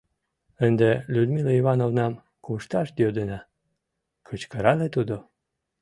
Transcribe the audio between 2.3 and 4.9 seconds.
кушташ йодына!— кычкырале